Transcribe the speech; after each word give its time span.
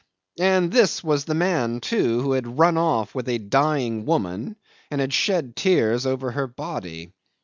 And 0.39 0.71
this 0.71 1.03
was 1.03 1.25
the 1.25 1.35
man, 1.35 1.79
too, 1.79 2.21
who 2.21 2.31
had 2.31 2.57
run 2.57 2.75
off 2.75 3.13
with 3.13 3.29
a 3.29 3.37
dying 3.37 4.07
woman, 4.07 4.55
and 4.89 4.99
had 4.99 5.13
shed 5.13 5.55
tears 5.55 6.07
over 6.07 6.31
her 6.31 6.47
body. 6.47 7.13